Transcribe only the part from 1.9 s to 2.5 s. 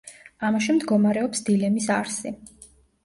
არსი.